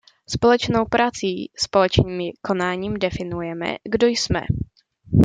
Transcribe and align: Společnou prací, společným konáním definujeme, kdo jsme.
Společnou 0.29 0.85
prací, 0.85 1.51
společným 1.57 2.31
konáním 2.41 2.93
definujeme, 2.93 3.75
kdo 3.83 4.07
jsme. 4.07 4.41